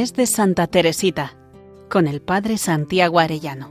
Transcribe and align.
mes 0.00 0.14
de 0.14 0.24
Santa 0.24 0.66
Teresita 0.66 1.36
con 1.90 2.08
el 2.08 2.22
Padre 2.22 2.56
Santiago 2.56 3.20
Arellano. 3.20 3.68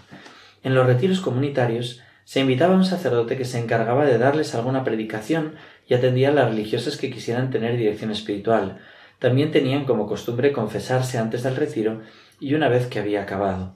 En 0.64 0.76
los 0.76 0.86
retiros 0.86 1.20
comunitarios 1.20 2.02
se 2.24 2.40
invitaba 2.40 2.74
a 2.74 2.78
un 2.78 2.86
sacerdote 2.86 3.38
que 3.38 3.46
se 3.46 3.60
encargaba 3.60 4.06
de 4.06 4.18
darles 4.18 4.56
alguna 4.56 4.84
predicación 4.84 5.56
y 5.88 5.94
atendía 5.94 6.30
a 6.30 6.34
las 6.34 6.50
religiosas 6.50 6.98
que 6.98 7.12
quisieran 7.12 7.52
tener 7.52 7.78
dirección 7.78 8.12
espiritual. 8.12 8.80
También 9.20 9.52
tenían 9.52 9.86
como 9.86 10.08
costumbre 10.08 10.52
confesarse 10.52 11.18
antes 11.18 11.44
del 11.44 11.56
retiro 11.56 12.02
y 12.40 12.54
una 12.54 12.70
vez 12.70 12.88
que 12.88 13.00
había 13.00 13.24
acabado. 13.24 13.76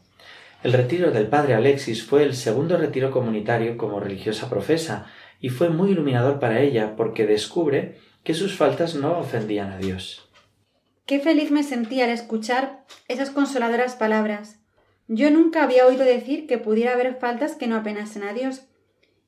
El 0.62 0.74
retiro 0.74 1.12
del 1.12 1.28
padre 1.28 1.54
Alexis 1.54 2.04
fue 2.04 2.24
el 2.24 2.36
segundo 2.36 2.78
retiro 2.78 3.12
comunitario 3.12 3.78
como 3.78 4.00
religiosa 4.00 4.50
profesa, 4.50 5.08
y 5.40 5.50
fue 5.50 5.70
muy 5.70 5.92
iluminador 5.92 6.40
para 6.40 6.60
ella 6.60 6.96
porque 6.98 7.26
descubre 7.26 7.98
que 8.24 8.34
sus 8.34 8.58
faltas 8.58 8.96
no 8.96 9.18
ofendían 9.18 9.72
a 9.72 9.78
Dios. 9.78 10.30
Qué 11.06 11.20
feliz 11.20 11.50
me 11.50 11.64
sentí 11.64 12.02
al 12.02 12.10
escuchar 12.10 12.84
esas 13.08 13.30
consoladoras 13.30 13.96
palabras. 13.96 14.60
Yo 15.08 15.32
nunca 15.32 15.64
había 15.64 15.88
oído 15.88 16.04
decir 16.04 16.46
que 16.46 16.58
pudiera 16.58 16.94
haber 16.94 17.16
faltas 17.16 17.56
que 17.56 17.68
no 17.68 17.78
apenasen 17.78 18.23
a 18.23 18.34
Dios. 18.34 18.68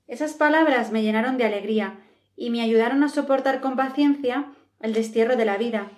Esas 0.07 0.33
palabras 0.33 0.91
me 0.91 1.01
llenaron 1.01 1.37
de 1.37 1.45
alegría 1.45 1.99
y 2.35 2.49
me 2.49 2.61
ayudaron 2.61 3.03
a 3.03 3.09
soportar 3.09 3.61
con 3.61 3.75
paciencia 3.75 4.51
el 4.81 4.93
destierro 4.93 5.37
de 5.37 5.45
la 5.45 5.57
vida, 5.57 5.91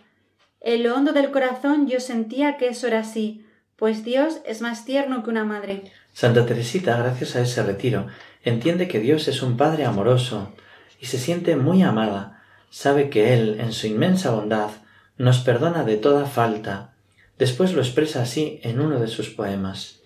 en 0.63 0.83
lo 0.83 0.95
hondo 0.95 1.11
del 1.11 1.29
corazón 1.29 1.87
yo 1.87 1.99
sentía 1.99 2.57
que 2.57 2.69
eso 2.69 2.87
era 2.87 2.99
así, 2.99 3.45
pues 3.75 4.03
Dios 4.03 4.39
es 4.45 4.61
más 4.61 4.85
tierno 4.85 5.23
que 5.23 5.29
una 5.29 5.43
madre. 5.43 5.83
Santa 6.13 6.45
Teresita, 6.45 6.97
gracias 6.97 7.35
a 7.35 7.41
ese 7.41 7.61
retiro, 7.63 8.07
entiende 8.43 8.87
que 8.87 8.99
Dios 8.99 9.27
es 9.27 9.41
un 9.41 9.57
Padre 9.57 9.83
amoroso 9.83 10.53
y 11.01 11.07
se 11.07 11.17
siente 11.17 11.57
muy 11.57 11.83
amada. 11.83 12.41
Sabe 12.69 13.09
que 13.09 13.33
Él, 13.33 13.59
en 13.59 13.73
su 13.73 13.87
inmensa 13.87 14.31
bondad, 14.31 14.69
nos 15.17 15.39
perdona 15.39 15.83
de 15.83 15.97
toda 15.97 16.25
falta. 16.25 16.93
Después 17.37 17.73
lo 17.73 17.81
expresa 17.81 18.21
así 18.21 18.61
en 18.63 18.79
uno 18.79 18.99
de 18.99 19.07
sus 19.07 19.29
poemas. 19.29 20.01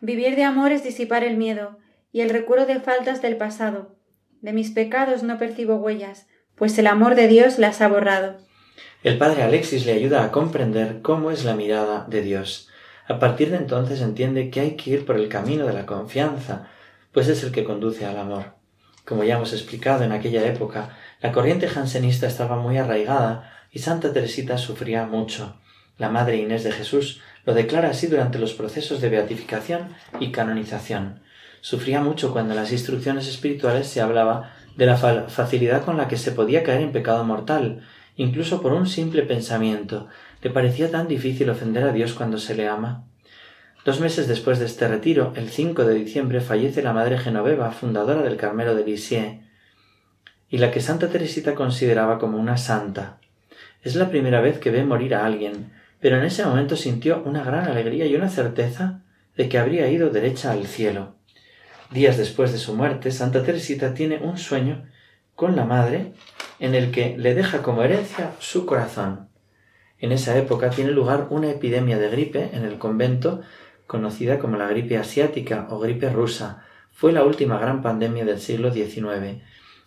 Vivir 0.00 0.34
de 0.34 0.42
amor 0.42 0.72
es 0.72 0.82
disipar 0.82 1.22
el 1.22 1.36
miedo 1.36 1.78
y 2.12 2.22
el 2.22 2.30
recuerdo 2.30 2.66
de 2.66 2.80
faltas 2.80 3.22
del 3.22 3.36
pasado. 3.36 3.94
De 4.40 4.52
mis 4.52 4.72
pecados 4.72 5.22
no 5.22 5.38
percibo 5.38 5.76
huellas, 5.76 6.26
pues 6.56 6.76
el 6.78 6.88
amor 6.88 7.14
de 7.14 7.28
Dios 7.28 7.58
las 7.58 7.80
ha 7.80 7.88
borrado. 7.88 8.36
El 9.02 9.18
padre 9.18 9.42
Alexis 9.42 9.84
le 9.84 9.94
ayuda 9.94 10.22
a 10.22 10.30
comprender 10.30 11.02
cómo 11.02 11.32
es 11.32 11.44
la 11.44 11.56
mirada 11.56 12.06
de 12.08 12.22
Dios. 12.22 12.68
A 13.08 13.18
partir 13.18 13.50
de 13.50 13.56
entonces 13.56 14.00
entiende 14.00 14.48
que 14.48 14.60
hay 14.60 14.76
que 14.76 14.90
ir 14.90 15.04
por 15.04 15.16
el 15.16 15.28
camino 15.28 15.66
de 15.66 15.72
la 15.72 15.86
confianza, 15.86 16.68
pues 17.10 17.26
es 17.26 17.42
el 17.42 17.50
que 17.50 17.64
conduce 17.64 18.06
al 18.06 18.16
amor. 18.16 18.54
Como 19.04 19.24
ya 19.24 19.34
hemos 19.34 19.52
explicado 19.52 20.04
en 20.04 20.12
aquella 20.12 20.46
época, 20.46 20.96
la 21.20 21.32
corriente 21.32 21.66
jansenista 21.66 22.28
estaba 22.28 22.56
muy 22.56 22.78
arraigada 22.78 23.52
y 23.72 23.80
Santa 23.80 24.12
Teresita 24.12 24.56
sufría 24.56 25.04
mucho. 25.04 25.56
La 25.98 26.08
Madre 26.08 26.36
Inés 26.36 26.62
de 26.62 26.70
Jesús 26.70 27.20
lo 27.44 27.54
declara 27.54 27.90
así 27.90 28.06
durante 28.06 28.38
los 28.38 28.52
procesos 28.52 29.00
de 29.00 29.08
beatificación 29.08 29.96
y 30.20 30.30
canonización. 30.30 31.22
Sufría 31.60 32.00
mucho 32.00 32.32
cuando 32.32 32.52
en 32.52 32.60
las 32.60 32.70
instrucciones 32.70 33.26
espirituales 33.26 33.88
se 33.88 34.00
hablaba 34.00 34.52
de 34.76 34.86
la 34.86 34.96
facilidad 34.96 35.84
con 35.84 35.96
la 35.96 36.06
que 36.06 36.16
se 36.16 36.30
podía 36.30 36.62
caer 36.62 36.82
en 36.82 36.92
pecado 36.92 37.24
mortal 37.24 37.82
incluso 38.22 38.62
por 38.62 38.72
un 38.72 38.86
simple 38.86 39.22
pensamiento. 39.22 40.08
¿Le 40.42 40.50
parecía 40.50 40.90
tan 40.90 41.08
difícil 41.08 41.50
ofender 41.50 41.84
a 41.84 41.92
Dios 41.92 42.14
cuando 42.14 42.38
se 42.38 42.54
le 42.54 42.68
ama? 42.68 43.04
Dos 43.84 44.00
meses 44.00 44.28
después 44.28 44.60
de 44.60 44.66
este 44.66 44.86
retiro, 44.86 45.32
el 45.34 45.50
5 45.50 45.84
de 45.84 45.94
diciembre, 45.94 46.40
fallece 46.40 46.82
la 46.82 46.92
madre 46.92 47.18
Genoveva, 47.18 47.72
fundadora 47.72 48.22
del 48.22 48.36
Carmelo 48.36 48.76
de 48.76 48.84
Lisieux, 48.84 49.40
y 50.48 50.58
la 50.58 50.70
que 50.70 50.80
Santa 50.80 51.08
Teresita 51.08 51.54
consideraba 51.54 52.18
como 52.18 52.38
una 52.38 52.56
santa. 52.56 53.18
Es 53.82 53.96
la 53.96 54.08
primera 54.08 54.40
vez 54.40 54.58
que 54.58 54.70
ve 54.70 54.84
morir 54.84 55.16
a 55.16 55.26
alguien, 55.26 55.72
pero 56.00 56.16
en 56.16 56.24
ese 56.24 56.44
momento 56.44 56.76
sintió 56.76 57.22
una 57.24 57.42
gran 57.42 57.66
alegría 57.66 58.06
y 58.06 58.14
una 58.14 58.28
certeza 58.28 59.00
de 59.36 59.48
que 59.48 59.58
habría 59.58 59.88
ido 59.88 60.10
derecha 60.10 60.52
al 60.52 60.66
cielo. 60.66 61.16
Días 61.90 62.16
después 62.16 62.52
de 62.52 62.58
su 62.58 62.74
muerte, 62.74 63.10
Santa 63.10 63.42
Teresita 63.42 63.94
tiene 63.94 64.18
un 64.18 64.38
sueño 64.38 64.84
con 65.34 65.56
la 65.56 65.64
madre 65.64 66.12
en 66.62 66.76
el 66.76 66.92
que 66.92 67.18
le 67.18 67.34
deja 67.34 67.60
como 67.60 67.82
herencia 67.82 68.34
su 68.38 68.66
corazón. 68.66 69.28
En 69.98 70.12
esa 70.12 70.38
época 70.38 70.70
tiene 70.70 70.92
lugar 70.92 71.26
una 71.30 71.50
epidemia 71.50 71.98
de 71.98 72.08
gripe 72.08 72.50
en 72.52 72.62
el 72.64 72.78
convento 72.78 73.40
conocida 73.88 74.38
como 74.38 74.56
la 74.56 74.68
gripe 74.68 74.96
asiática 74.96 75.66
o 75.70 75.80
gripe 75.80 76.08
rusa. 76.08 76.62
Fue 76.92 77.10
la 77.10 77.24
última 77.24 77.58
gran 77.58 77.82
pandemia 77.82 78.24
del 78.24 78.38
siglo 78.38 78.72
XIX. 78.72 79.42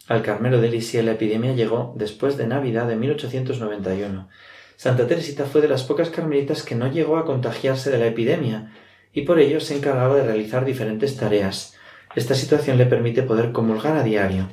Al 0.09 0.21
Carmelo 0.21 0.59
de 0.59 0.69
Lisieux 0.69 1.05
la 1.05 1.13
epidemia 1.13 1.53
llegó 1.53 1.93
después 1.95 2.35
de 2.35 2.45
Navidad 2.45 2.89
de 2.89 2.97
1891. 2.97 4.27
Santa 4.75 5.07
Teresita 5.07 5.45
fue 5.45 5.61
de 5.61 5.69
las 5.69 5.83
pocas 5.83 6.09
carmelitas 6.09 6.61
que 6.61 6.75
no 6.75 6.91
llegó 6.91 7.15
a 7.15 7.23
contagiarse 7.23 7.89
de 7.89 7.99
la 7.99 8.07
epidemia 8.07 8.73
y 9.13 9.21
por 9.21 9.39
ello 9.39 9.61
se 9.61 9.77
encargaba 9.77 10.17
de 10.17 10.25
realizar 10.25 10.65
diferentes 10.65 11.15
tareas. 11.15 11.77
Esta 12.17 12.35
situación 12.35 12.77
le 12.77 12.85
permite 12.85 13.23
poder 13.23 13.53
comulgar 13.53 13.95
a 13.95 14.03
diario. 14.03 14.49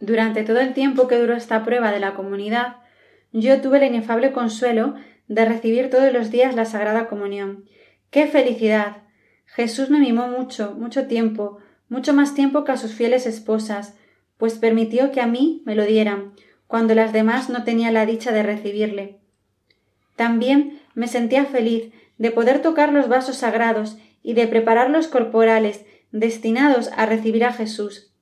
Durante 0.00 0.44
todo 0.44 0.60
el 0.60 0.74
tiempo 0.74 1.08
que 1.08 1.18
duró 1.18 1.34
esta 1.34 1.64
prueba 1.64 1.90
de 1.90 2.00
la 2.00 2.14
comunidad, 2.14 2.76
yo 3.32 3.60
tuve 3.60 3.78
el 3.78 3.84
inefable 3.84 4.32
consuelo 4.32 4.94
de 5.28 5.44
recibir 5.44 5.90
todos 5.90 6.12
los 6.12 6.30
días 6.30 6.54
la 6.54 6.64
Sagrada 6.64 7.08
Comunión. 7.08 7.64
¡Qué 8.10 8.26
felicidad! 8.26 9.02
Jesús 9.46 9.90
me 9.90 9.98
mimó 9.98 10.28
mucho, 10.28 10.74
mucho 10.74 11.06
tiempo, 11.06 11.58
mucho 11.88 12.12
más 12.12 12.34
tiempo 12.34 12.64
que 12.64 12.72
a 12.72 12.76
sus 12.76 12.92
fieles 12.92 13.26
esposas, 13.26 13.96
pues 14.36 14.54
permitió 14.54 15.12
que 15.12 15.20
a 15.20 15.26
mí 15.26 15.62
me 15.64 15.74
lo 15.74 15.84
dieran, 15.84 16.32
cuando 16.66 16.94
las 16.94 17.12
demás 17.12 17.48
no 17.48 17.64
tenían 17.64 17.94
la 17.94 18.06
dicha 18.06 18.32
de 18.32 18.42
recibirle. 18.42 19.18
También 20.16 20.80
me 20.94 21.08
sentía 21.08 21.44
feliz 21.44 21.92
de 22.18 22.30
poder 22.30 22.60
tocar 22.60 22.92
los 22.92 23.08
vasos 23.08 23.36
sagrados 23.36 23.98
y 24.22 24.34
de 24.34 24.46
preparar 24.46 24.90
los 24.90 25.08
corporales 25.08 25.84
destinados 26.10 26.90
a 26.96 27.06
recibir 27.06 27.44
a 27.44 27.52
Jesús. 27.52 28.12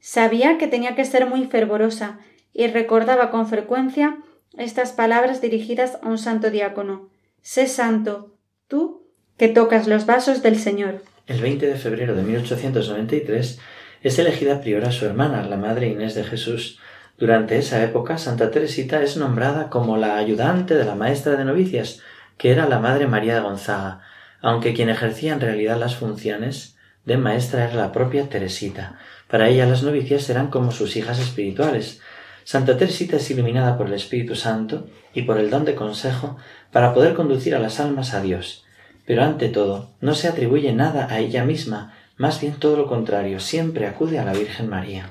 Sabía 0.00 0.58
que 0.58 0.66
tenía 0.66 0.94
que 0.94 1.04
ser 1.04 1.26
muy 1.26 1.46
fervorosa 1.46 2.18
y 2.52 2.66
recordaba 2.66 3.30
con 3.30 3.46
frecuencia 3.46 4.18
estas 4.56 4.92
palabras 4.92 5.40
dirigidas 5.40 5.98
a 6.02 6.08
un 6.08 6.18
santo 6.18 6.50
diácono. 6.50 7.08
Sé 7.42 7.66
santo, 7.66 8.34
tú 8.66 9.06
que 9.36 9.48
tocas 9.48 9.86
los 9.86 10.06
vasos 10.06 10.42
del 10.42 10.58
Señor. 10.58 11.02
El 11.26 11.40
20 11.40 11.66
de 11.66 11.76
febrero 11.76 12.14
de 12.14 12.22
1893 12.22 13.58
es 14.02 14.18
elegida 14.18 14.60
priora 14.60 14.90
su 14.90 15.04
hermana, 15.04 15.42
la 15.42 15.56
Madre 15.56 15.88
Inés 15.88 16.14
de 16.14 16.24
Jesús. 16.24 16.78
Durante 17.18 17.58
esa 17.58 17.82
época, 17.84 18.18
Santa 18.18 18.50
Teresita 18.50 19.02
es 19.02 19.16
nombrada 19.16 19.68
como 19.68 19.96
la 19.96 20.16
ayudante 20.16 20.74
de 20.74 20.84
la 20.84 20.94
maestra 20.94 21.36
de 21.36 21.44
novicias, 21.44 22.00
que 22.38 22.50
era 22.50 22.66
la 22.66 22.78
Madre 22.78 23.06
María 23.06 23.34
de 23.34 23.42
Gonzaga, 23.42 24.00
aunque 24.40 24.72
quien 24.72 24.88
ejercía 24.88 25.34
en 25.34 25.40
realidad 25.40 25.78
las 25.78 25.96
funciones 25.96 26.76
de 27.04 27.18
maestra 27.18 27.64
era 27.64 27.74
la 27.74 27.92
propia 27.92 28.28
Teresita. 28.28 28.98
Para 29.30 29.48
ella 29.48 29.66
las 29.66 29.82
novicias 29.82 30.28
eran 30.28 30.48
como 30.48 30.72
sus 30.72 30.96
hijas 30.96 31.20
espirituales. 31.20 32.00
Santa 32.44 32.76
Teresita 32.76 33.16
es 33.16 33.30
iluminada 33.30 33.78
por 33.78 33.86
el 33.86 33.94
Espíritu 33.94 34.34
Santo 34.34 34.88
y 35.14 35.22
por 35.22 35.38
el 35.38 35.50
don 35.50 35.64
de 35.64 35.74
consejo 35.74 36.36
para 36.72 36.92
poder 36.94 37.14
conducir 37.14 37.54
a 37.54 37.60
las 37.60 37.78
almas 37.78 38.12
a 38.12 38.22
Dios. 38.22 38.64
Pero 39.06 39.22
ante 39.22 39.48
todo, 39.48 39.90
no 40.00 40.14
se 40.14 40.28
atribuye 40.28 40.72
nada 40.72 41.06
a 41.10 41.20
ella 41.20 41.44
misma, 41.44 41.94
más 42.16 42.40
bien 42.40 42.54
todo 42.54 42.76
lo 42.76 42.86
contrario, 42.86 43.40
siempre 43.40 43.86
acude 43.86 44.18
a 44.18 44.24
la 44.24 44.32
Virgen 44.32 44.68
María. 44.68 45.10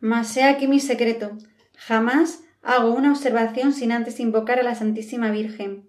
Mas 0.00 0.28
sea 0.28 0.50
aquí 0.50 0.66
mi 0.66 0.80
secreto. 0.80 1.32
Jamás 1.76 2.40
hago 2.62 2.92
una 2.92 3.10
observación 3.10 3.72
sin 3.72 3.92
antes 3.92 4.18
invocar 4.18 4.58
a 4.58 4.62
la 4.62 4.74
Santísima 4.74 5.30
Virgen. 5.30 5.84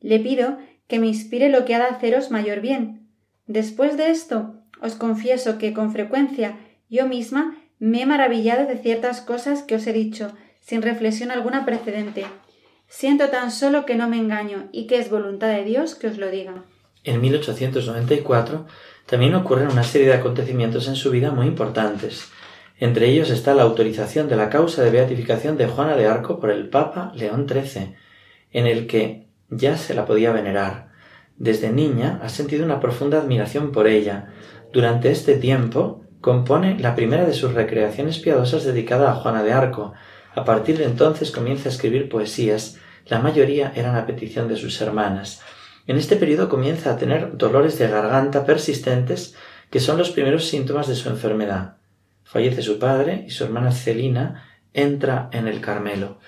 Le 0.00 0.20
pido 0.20 0.58
que 0.86 0.98
me 0.98 1.06
inspire 1.06 1.48
lo 1.48 1.64
que 1.64 1.74
ha 1.74 1.78
de 1.78 1.86
haceros 1.86 2.30
mayor 2.30 2.60
bien. 2.60 3.08
Después 3.46 3.96
de 3.96 4.10
esto, 4.10 4.54
os 4.80 4.94
confieso 4.94 5.58
que 5.58 5.72
con 5.72 5.92
frecuencia 5.92 6.56
yo 6.88 7.06
misma 7.06 7.56
me 7.78 8.02
he 8.02 8.06
maravillado 8.06 8.66
de 8.66 8.76
ciertas 8.76 9.20
cosas 9.20 9.62
que 9.62 9.76
os 9.76 9.86
he 9.86 9.92
dicho, 9.92 10.32
sin 10.60 10.82
reflexión 10.82 11.30
alguna 11.30 11.64
precedente. 11.64 12.26
Siento 12.88 13.28
tan 13.28 13.50
solo 13.50 13.86
que 13.86 13.94
no 13.94 14.08
me 14.08 14.18
engaño 14.18 14.68
y 14.72 14.86
que 14.86 14.98
es 14.98 15.10
voluntad 15.10 15.48
de 15.48 15.64
Dios 15.64 15.94
que 15.94 16.08
os 16.08 16.18
lo 16.18 16.30
diga. 16.30 16.64
En 17.04 17.20
1894 17.20 18.66
también 19.06 19.34
ocurren 19.34 19.68
una 19.68 19.84
serie 19.84 20.08
de 20.08 20.14
acontecimientos 20.14 20.88
en 20.88 20.96
su 20.96 21.10
vida 21.10 21.30
muy 21.30 21.46
importantes. 21.46 22.28
Entre 22.78 23.08
ellos 23.08 23.30
está 23.30 23.54
la 23.54 23.62
autorización 23.62 24.28
de 24.28 24.36
la 24.36 24.50
causa 24.50 24.82
de 24.82 24.90
beatificación 24.90 25.56
de 25.56 25.66
Juana 25.66 25.96
de 25.96 26.06
Arco 26.06 26.38
por 26.38 26.50
el 26.50 26.68
Papa 26.68 27.12
León 27.14 27.46
XIII, 27.48 27.94
en 28.52 28.66
el 28.66 28.86
que 28.86 29.28
ya 29.50 29.76
se 29.76 29.94
la 29.94 30.06
podía 30.06 30.32
venerar. 30.32 30.88
Desde 31.36 31.70
niña 31.70 32.20
ha 32.22 32.28
sentido 32.28 32.64
una 32.64 32.80
profunda 32.80 33.18
admiración 33.18 33.72
por 33.72 33.86
ella. 33.86 34.32
Durante 34.72 35.10
este 35.10 35.36
tiempo 35.36 36.04
compone 36.20 36.78
la 36.78 36.94
primera 36.94 37.24
de 37.24 37.34
sus 37.34 37.54
recreaciones 37.54 38.18
piadosas 38.18 38.64
dedicada 38.64 39.10
a 39.10 39.14
Juana 39.14 39.42
de 39.42 39.52
Arco. 39.52 39.94
A 40.34 40.44
partir 40.44 40.78
de 40.78 40.84
entonces 40.84 41.30
comienza 41.30 41.68
a 41.68 41.72
escribir 41.72 42.08
poesías, 42.08 42.78
la 43.06 43.20
mayoría 43.20 43.72
eran 43.74 43.96
a 43.96 44.06
petición 44.06 44.48
de 44.48 44.56
sus 44.56 44.80
hermanas. 44.80 45.40
En 45.86 45.96
este 45.96 46.16
periodo 46.16 46.48
comienza 46.48 46.90
a 46.92 46.98
tener 46.98 47.36
dolores 47.36 47.78
de 47.78 47.88
garganta 47.88 48.44
persistentes 48.44 49.34
que 49.70 49.80
son 49.80 49.98
los 49.98 50.10
primeros 50.10 50.46
síntomas 50.46 50.86
de 50.86 50.94
su 50.94 51.08
enfermedad. 51.08 51.76
Fallece 52.24 52.62
su 52.62 52.78
padre 52.78 53.24
y 53.26 53.30
su 53.30 53.44
hermana 53.44 53.72
Celina 53.72 54.44
entra 54.74 55.30
en 55.32 55.48
el 55.48 55.60
Carmelo. 55.60 56.18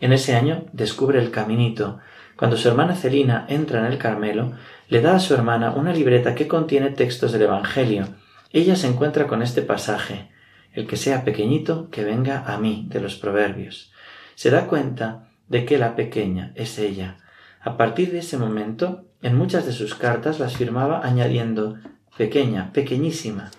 En 0.00 0.12
ese 0.12 0.36
año 0.36 0.66
descubre 0.72 1.18
el 1.18 1.30
caminito. 1.32 1.98
Cuando 2.36 2.56
su 2.56 2.68
hermana 2.68 2.94
Celina 2.94 3.46
entra 3.48 3.80
en 3.80 3.86
el 3.86 3.98
Carmelo, 3.98 4.52
le 4.88 5.00
da 5.00 5.16
a 5.16 5.20
su 5.20 5.34
hermana 5.34 5.72
una 5.72 5.92
libreta 5.92 6.36
que 6.36 6.46
contiene 6.46 6.90
textos 6.90 7.32
del 7.32 7.42
Evangelio. 7.42 8.06
Ella 8.50 8.76
se 8.76 8.86
encuentra 8.86 9.26
con 9.26 9.42
este 9.42 9.62
pasaje 9.62 10.30
El 10.72 10.86
que 10.86 10.96
sea 10.96 11.24
pequeñito, 11.24 11.90
que 11.90 12.04
venga 12.04 12.44
a 12.46 12.58
mí, 12.58 12.86
de 12.88 13.00
los 13.00 13.16
Proverbios. 13.16 13.92
Se 14.34 14.50
da 14.50 14.66
cuenta 14.66 15.28
de 15.48 15.64
que 15.64 15.78
la 15.78 15.96
pequeña 15.96 16.52
es 16.54 16.78
ella. 16.78 17.16
A 17.60 17.76
partir 17.76 18.12
de 18.12 18.18
ese 18.18 18.36
momento, 18.36 19.04
en 19.22 19.36
muchas 19.36 19.66
de 19.66 19.72
sus 19.72 19.94
cartas 19.94 20.38
las 20.38 20.56
firmaba 20.56 21.04
añadiendo 21.04 21.76
pequeña, 22.16 22.72
pequeñísima. 22.72 23.50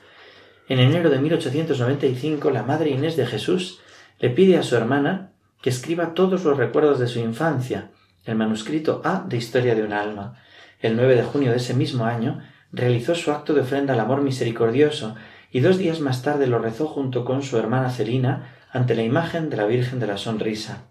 En 0.69 0.79
enero 0.79 1.09
de 1.09 1.19
1895, 1.19 2.51
la 2.51 2.63
madre 2.63 2.91
Inés 2.91 3.17
de 3.17 3.25
Jesús 3.25 3.81
le 4.19 4.29
pide 4.29 4.57
a 4.57 4.63
su 4.63 4.75
hermana 4.75 5.31
que 5.61 5.69
escriba 5.69 6.13
todos 6.13 6.43
los 6.43 6.57
recuerdos 6.57 6.99
de 6.99 7.07
su 7.07 7.19
infancia, 7.19 7.91
el 8.25 8.35
manuscrito 8.35 9.01
A 9.03 9.25
de 9.27 9.37
Historia 9.37 9.75
de 9.75 9.83
un 9.83 9.93
alma. 9.93 10.35
El 10.79 10.95
9 10.95 11.15
de 11.15 11.23
junio 11.23 11.51
de 11.51 11.57
ese 11.57 11.73
mismo 11.73 12.05
año 12.05 12.41
realizó 12.71 13.15
su 13.15 13.31
acto 13.31 13.53
de 13.53 13.61
ofrenda 13.61 13.93
al 13.93 13.99
amor 13.99 14.21
misericordioso 14.21 15.15
y 15.51 15.61
dos 15.61 15.77
días 15.77 15.99
más 15.99 16.21
tarde 16.21 16.47
lo 16.47 16.59
rezó 16.59 16.87
junto 16.87 17.25
con 17.25 17.41
su 17.41 17.57
hermana 17.57 17.89
Celina 17.89 18.55
ante 18.71 18.95
la 18.95 19.03
imagen 19.03 19.49
de 19.49 19.57
la 19.57 19.65
Virgen 19.65 19.99
de 19.99 20.07
la 20.07 20.17
Sonrisa. 20.17 20.83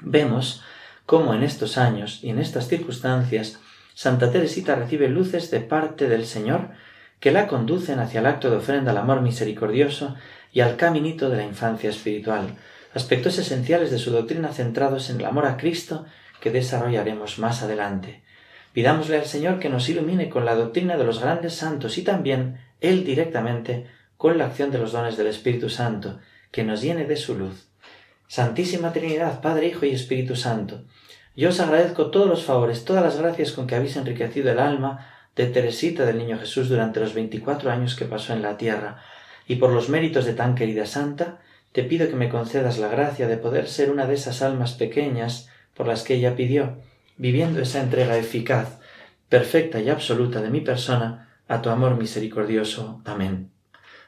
Vemos 0.00 0.62
cómo 1.06 1.34
en 1.34 1.42
estos 1.42 1.76
años 1.76 2.20
y 2.22 2.30
en 2.30 2.38
estas 2.38 2.68
circunstancias 2.68 3.58
Santa 3.94 4.30
Teresita 4.30 4.76
recibe 4.76 5.08
luces 5.08 5.50
de 5.50 5.60
parte 5.60 6.08
del 6.08 6.24
Señor 6.24 6.70
que 7.18 7.32
la 7.32 7.48
conducen 7.48 7.98
hacia 7.98 8.20
el 8.20 8.26
acto 8.26 8.50
de 8.50 8.56
ofrenda 8.56 8.92
al 8.92 8.98
amor 8.98 9.20
misericordioso 9.20 10.14
y 10.52 10.60
al 10.60 10.76
caminito 10.76 11.28
de 11.28 11.36
la 11.36 11.44
infancia 11.44 11.90
espiritual, 11.90 12.56
aspectos 12.94 13.38
esenciales 13.38 13.90
de 13.90 13.98
su 13.98 14.10
doctrina 14.10 14.52
centrados 14.52 15.10
en 15.10 15.20
el 15.20 15.26
amor 15.26 15.46
a 15.46 15.56
Cristo 15.56 16.06
que 16.40 16.50
desarrollaremos 16.50 17.38
más 17.38 17.62
adelante. 17.62 18.22
Pidámosle 18.72 19.18
al 19.18 19.26
Señor 19.26 19.58
que 19.58 19.68
nos 19.68 19.88
ilumine 19.88 20.28
con 20.28 20.44
la 20.44 20.54
doctrina 20.54 20.96
de 20.96 21.04
los 21.04 21.20
grandes 21.20 21.54
santos 21.54 21.98
y 21.98 22.02
también 22.02 22.60
Él 22.80 23.04
directamente 23.04 23.86
con 24.16 24.38
la 24.38 24.46
acción 24.46 24.70
de 24.70 24.78
los 24.78 24.92
dones 24.92 25.16
del 25.16 25.26
Espíritu 25.26 25.68
Santo, 25.68 26.18
que 26.52 26.62
nos 26.62 26.82
llene 26.82 27.06
de 27.06 27.16
su 27.16 27.36
luz. 27.36 27.68
Santísima 28.28 28.92
Trinidad, 28.92 29.40
Padre, 29.40 29.68
Hijo 29.68 29.86
y 29.86 29.90
Espíritu 29.90 30.36
Santo, 30.36 30.84
yo 31.36 31.48
os 31.48 31.60
agradezco 31.60 32.10
todos 32.10 32.28
los 32.28 32.44
favores, 32.44 32.84
todas 32.84 33.02
las 33.02 33.16
gracias 33.16 33.52
con 33.52 33.66
que 33.66 33.74
habéis 33.74 33.96
enriquecido 33.96 34.50
el 34.50 34.58
alma 34.58 35.08
de 35.36 35.46
Teresita 35.46 36.04
del 36.04 36.18
Niño 36.18 36.38
Jesús 36.38 36.68
durante 36.68 37.00
los 37.00 37.14
veinticuatro 37.14 37.70
años 37.70 37.94
que 37.94 38.04
pasó 38.04 38.32
en 38.32 38.42
la 38.42 38.56
tierra, 38.56 39.02
y 39.46 39.56
por 39.56 39.70
los 39.70 39.88
méritos 39.88 40.26
de 40.26 40.34
tan 40.34 40.54
querida 40.54 40.86
santa, 40.86 41.38
te 41.72 41.82
pido 41.84 42.08
que 42.08 42.16
me 42.16 42.28
concedas 42.28 42.78
la 42.78 42.88
gracia 42.88 43.26
de 43.26 43.36
poder 43.36 43.68
ser 43.68 43.90
una 43.90 44.06
de 44.06 44.14
esas 44.14 44.42
almas 44.42 44.74
pequeñas 44.74 45.48
por 45.74 45.86
las 45.86 46.02
que 46.02 46.14
ella 46.14 46.36
pidió, 46.36 46.78
viviendo 47.20 47.60
esa 47.60 47.82
entrega 47.82 48.16
eficaz, 48.16 48.80
perfecta 49.28 49.78
y 49.78 49.90
absoluta 49.90 50.40
de 50.40 50.48
mi 50.48 50.62
persona 50.62 51.28
a 51.48 51.60
tu 51.60 51.68
amor 51.68 51.98
misericordioso. 51.98 53.02
Amén. 53.04 53.50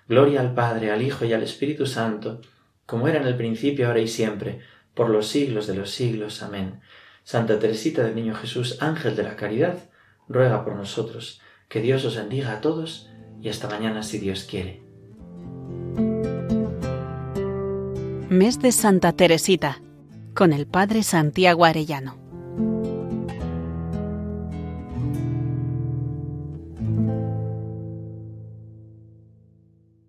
Gloria 0.08 0.40
al 0.40 0.54
Padre, 0.54 0.90
al 0.90 1.02
Hijo 1.02 1.26
y 1.26 1.34
al 1.34 1.42
Espíritu 1.42 1.84
Santo, 1.84 2.40
como 2.86 3.08
era 3.08 3.20
en 3.20 3.26
el 3.26 3.36
principio, 3.36 3.86
ahora 3.86 4.00
y 4.00 4.08
siempre, 4.08 4.60
por 4.94 5.10
los 5.10 5.26
siglos 5.28 5.66
de 5.66 5.74
los 5.74 5.90
siglos. 5.90 6.42
Amén. 6.42 6.80
Santa 7.22 7.58
Teresita 7.58 8.02
del 8.02 8.14
Niño 8.14 8.34
Jesús, 8.34 8.78
Ángel 8.80 9.14
de 9.14 9.24
la 9.24 9.36
Caridad, 9.36 9.90
ruega 10.26 10.64
por 10.64 10.74
nosotros. 10.74 11.42
Que 11.68 11.82
Dios 11.82 12.06
os 12.06 12.16
bendiga 12.16 12.52
a 12.52 12.60
todos 12.62 13.10
y 13.42 13.50
hasta 13.50 13.68
mañana 13.68 14.02
si 14.02 14.20
Dios 14.20 14.44
quiere. 14.44 14.80
Mes 18.30 18.58
de 18.58 18.72
Santa 18.72 19.12
Teresita 19.12 19.82
con 20.34 20.54
el 20.54 20.66
Padre 20.66 21.02
Santiago 21.02 21.66
Arellano. 21.66 22.21